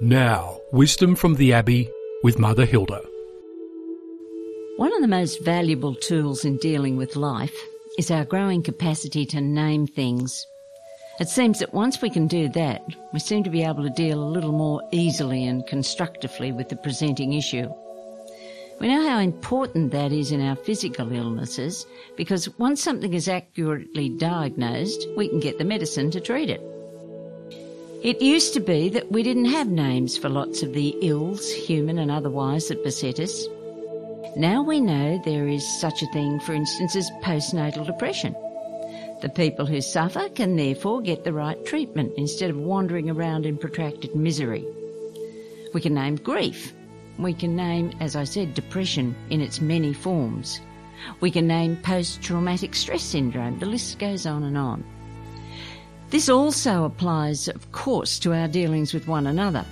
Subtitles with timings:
[0.00, 1.88] Now, wisdom from the Abbey
[2.24, 3.00] with Mother Hilda.
[4.76, 7.54] One of the most valuable tools in dealing with life
[7.96, 10.48] is our growing capacity to name things.
[11.20, 12.82] It seems that once we can do that,
[13.12, 16.76] we seem to be able to deal a little more easily and constructively with the
[16.76, 17.72] presenting issue.
[18.80, 21.86] We know how important that is in our physical illnesses
[22.16, 26.60] because once something is accurately diagnosed, we can get the medicine to treat it.
[28.04, 31.98] It used to be that we didn't have names for lots of the ills, human
[31.98, 33.46] and otherwise, that beset us.
[34.36, 38.34] Now we know there is such a thing, for instance, as postnatal depression.
[39.22, 43.56] The people who suffer can therefore get the right treatment instead of wandering around in
[43.56, 44.66] protracted misery.
[45.72, 46.74] We can name grief.
[47.18, 50.60] We can name, as I said, depression in its many forms.
[51.20, 53.60] We can name post-traumatic stress syndrome.
[53.60, 54.84] The list goes on and on.
[56.14, 59.66] This also applies, of course, to our dealings with one another.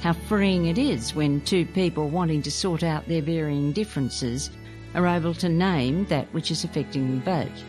[0.00, 4.48] How freeing it is when two people wanting to sort out their varying differences
[4.94, 7.64] are able to name that which is affecting them both.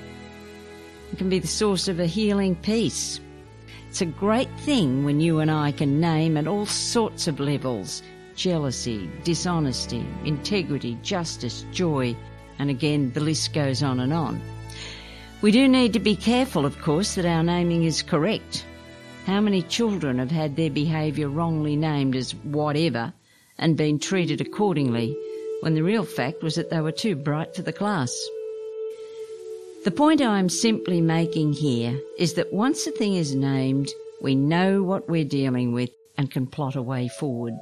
[1.11, 3.19] It can be the source of a healing peace.
[3.89, 8.03] It's a great thing when you and I can name at all sorts of levels
[8.35, 12.15] jealousy, dishonesty, integrity, justice, joy,
[12.59, 14.39] and again the list goes on and on.
[15.43, 18.65] We do need to be careful, of course, that our naming is correct.
[19.25, 23.11] How many children have had their behaviour wrongly named as whatever
[23.57, 25.13] and been treated accordingly
[25.59, 28.17] when the real fact was that they were too bright for the class?
[29.83, 33.89] The point I'm simply making here is that once a thing is named,
[34.21, 37.55] we know what we're dealing with and can plot a way forward.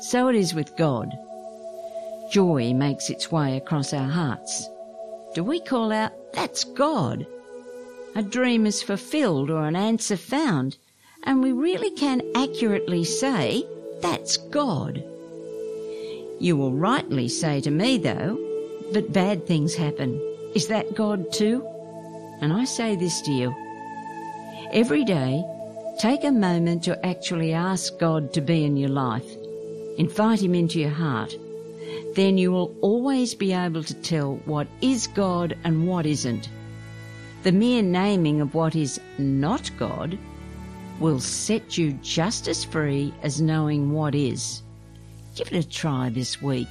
[0.00, 1.10] So it is with God.
[2.30, 4.68] Joy makes its way across our hearts.
[5.34, 7.26] Do we call out, that's God?
[8.14, 10.76] A dream is fulfilled or an answer found,
[11.24, 13.64] and we really can accurately say,
[14.00, 15.02] that's God.
[16.40, 18.38] You will rightly say to me, though,
[18.92, 20.20] but bad things happen.
[20.54, 21.64] Is that God too?
[22.40, 23.54] And I say this to you.
[24.72, 25.44] Every day,
[25.98, 29.30] take a moment to actually ask God to be in your life.
[29.98, 31.36] Invite Him into your heart
[32.14, 36.48] then you will always be able to tell what is God and what isn't.
[37.42, 40.18] The mere naming of what is not God
[40.98, 44.62] will set you just as free as knowing what is.
[45.34, 46.68] Give it a try this week.